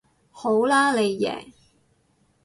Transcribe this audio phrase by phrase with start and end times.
[0.31, 1.53] 好啦你贏